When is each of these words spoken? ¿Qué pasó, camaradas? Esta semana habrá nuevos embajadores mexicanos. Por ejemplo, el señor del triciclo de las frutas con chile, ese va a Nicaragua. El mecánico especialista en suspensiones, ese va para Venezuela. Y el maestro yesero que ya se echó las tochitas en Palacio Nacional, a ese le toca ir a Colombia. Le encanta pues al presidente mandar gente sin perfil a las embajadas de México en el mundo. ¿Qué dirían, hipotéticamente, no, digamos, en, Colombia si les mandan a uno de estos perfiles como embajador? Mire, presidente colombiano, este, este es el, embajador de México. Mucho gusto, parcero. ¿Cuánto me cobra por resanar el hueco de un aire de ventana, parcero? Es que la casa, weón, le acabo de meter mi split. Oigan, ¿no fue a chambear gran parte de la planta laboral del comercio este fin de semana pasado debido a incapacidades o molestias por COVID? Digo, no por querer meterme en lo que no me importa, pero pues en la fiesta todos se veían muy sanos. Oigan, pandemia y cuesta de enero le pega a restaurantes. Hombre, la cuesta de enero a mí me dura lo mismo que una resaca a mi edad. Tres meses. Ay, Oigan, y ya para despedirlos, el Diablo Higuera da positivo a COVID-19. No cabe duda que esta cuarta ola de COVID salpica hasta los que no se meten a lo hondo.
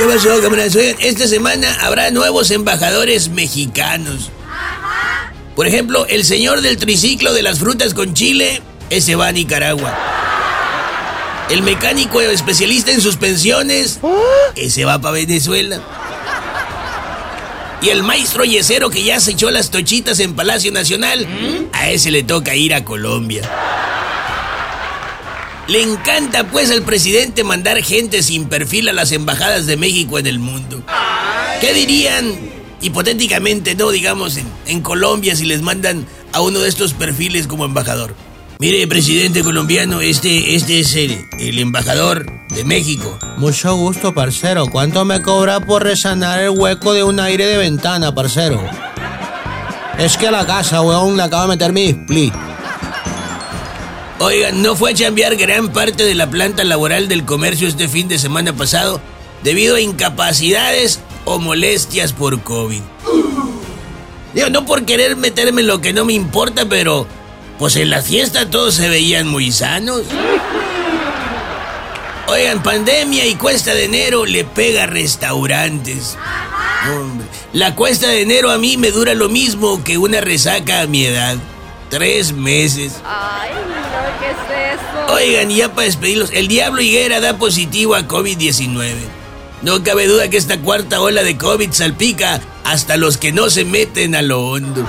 ¿Qué 0.00 0.06
pasó, 0.06 0.40
camaradas? 0.40 0.74
Esta 0.76 1.28
semana 1.28 1.76
habrá 1.82 2.10
nuevos 2.10 2.50
embajadores 2.50 3.28
mexicanos. 3.28 4.30
Por 5.54 5.66
ejemplo, 5.66 6.06
el 6.06 6.24
señor 6.24 6.62
del 6.62 6.78
triciclo 6.78 7.34
de 7.34 7.42
las 7.42 7.58
frutas 7.58 7.92
con 7.92 8.14
chile, 8.14 8.62
ese 8.88 9.14
va 9.14 9.26
a 9.26 9.32
Nicaragua. 9.32 9.94
El 11.50 11.60
mecánico 11.60 12.22
especialista 12.22 12.92
en 12.92 13.02
suspensiones, 13.02 14.00
ese 14.56 14.86
va 14.86 15.02
para 15.02 15.12
Venezuela. 15.12 15.82
Y 17.82 17.90
el 17.90 18.02
maestro 18.02 18.46
yesero 18.46 18.88
que 18.88 19.04
ya 19.04 19.20
se 19.20 19.32
echó 19.32 19.50
las 19.50 19.70
tochitas 19.70 20.18
en 20.20 20.34
Palacio 20.34 20.72
Nacional, 20.72 21.26
a 21.74 21.90
ese 21.90 22.10
le 22.10 22.22
toca 22.22 22.54
ir 22.54 22.72
a 22.72 22.86
Colombia. 22.86 23.42
Le 25.70 25.82
encanta 25.82 26.50
pues 26.50 26.68
al 26.72 26.82
presidente 26.82 27.44
mandar 27.44 27.80
gente 27.80 28.24
sin 28.24 28.46
perfil 28.46 28.88
a 28.88 28.92
las 28.92 29.12
embajadas 29.12 29.66
de 29.66 29.76
México 29.76 30.18
en 30.18 30.26
el 30.26 30.40
mundo. 30.40 30.82
¿Qué 31.60 31.72
dirían, 31.72 32.24
hipotéticamente, 32.80 33.76
no, 33.76 33.92
digamos, 33.92 34.36
en, 34.66 34.80
Colombia 34.80 35.36
si 35.36 35.44
les 35.44 35.62
mandan 35.62 36.08
a 36.32 36.40
uno 36.40 36.58
de 36.58 36.68
estos 36.68 36.92
perfiles 36.92 37.46
como 37.46 37.66
embajador? 37.66 38.16
Mire, 38.58 38.84
presidente 38.88 39.44
colombiano, 39.44 40.00
este, 40.00 40.56
este 40.56 40.80
es 40.80 40.96
el, 40.96 41.20
embajador 41.60 42.26
de 42.48 42.64
México. 42.64 43.16
Mucho 43.36 43.76
gusto, 43.76 44.12
parcero. 44.12 44.66
¿Cuánto 44.66 45.04
me 45.04 45.22
cobra 45.22 45.60
por 45.60 45.84
resanar 45.84 46.40
el 46.40 46.50
hueco 46.50 46.94
de 46.94 47.04
un 47.04 47.20
aire 47.20 47.46
de 47.46 47.58
ventana, 47.58 48.12
parcero? 48.12 48.60
Es 49.98 50.16
que 50.16 50.32
la 50.32 50.44
casa, 50.44 50.82
weón, 50.82 51.16
le 51.16 51.22
acabo 51.22 51.42
de 51.42 51.48
meter 51.50 51.72
mi 51.72 51.90
split. 51.90 52.34
Oigan, 54.22 54.60
¿no 54.60 54.76
fue 54.76 54.90
a 54.90 54.94
chambear 54.94 55.34
gran 55.36 55.72
parte 55.72 56.04
de 56.04 56.14
la 56.14 56.28
planta 56.28 56.62
laboral 56.62 57.08
del 57.08 57.24
comercio 57.24 57.66
este 57.66 57.88
fin 57.88 58.06
de 58.06 58.18
semana 58.18 58.52
pasado 58.52 59.00
debido 59.42 59.76
a 59.76 59.80
incapacidades 59.80 61.00
o 61.24 61.38
molestias 61.38 62.12
por 62.12 62.42
COVID? 62.42 62.82
Digo, 64.34 64.50
no 64.50 64.66
por 64.66 64.84
querer 64.84 65.16
meterme 65.16 65.62
en 65.62 65.68
lo 65.68 65.80
que 65.80 65.94
no 65.94 66.04
me 66.04 66.12
importa, 66.12 66.66
pero 66.68 67.06
pues 67.58 67.76
en 67.76 67.88
la 67.88 68.02
fiesta 68.02 68.50
todos 68.50 68.74
se 68.74 68.90
veían 68.90 69.26
muy 69.26 69.50
sanos. 69.52 70.02
Oigan, 72.28 72.62
pandemia 72.62 73.26
y 73.26 73.36
cuesta 73.36 73.72
de 73.72 73.86
enero 73.86 74.26
le 74.26 74.44
pega 74.44 74.82
a 74.82 74.86
restaurantes. 74.86 76.18
Hombre, 76.94 77.26
la 77.54 77.74
cuesta 77.74 78.08
de 78.08 78.20
enero 78.20 78.50
a 78.50 78.58
mí 78.58 78.76
me 78.76 78.90
dura 78.90 79.14
lo 79.14 79.30
mismo 79.30 79.82
que 79.82 79.96
una 79.96 80.20
resaca 80.20 80.82
a 80.82 80.86
mi 80.86 81.06
edad. 81.06 81.38
Tres 81.88 82.34
meses. 82.34 82.92
Ay, 83.02 83.50
Oigan, 85.08 85.50
y 85.50 85.56
ya 85.56 85.74
para 85.74 85.86
despedirlos, 85.86 86.30
el 86.32 86.48
Diablo 86.48 86.80
Higuera 86.80 87.20
da 87.20 87.36
positivo 87.36 87.94
a 87.94 88.06
COVID-19. 88.06 88.94
No 89.62 89.82
cabe 89.82 90.06
duda 90.06 90.30
que 90.30 90.36
esta 90.36 90.58
cuarta 90.60 91.00
ola 91.00 91.22
de 91.22 91.36
COVID 91.36 91.72
salpica 91.72 92.40
hasta 92.64 92.96
los 92.96 93.18
que 93.18 93.32
no 93.32 93.50
se 93.50 93.64
meten 93.64 94.14
a 94.14 94.22
lo 94.22 94.46
hondo. 94.46 94.86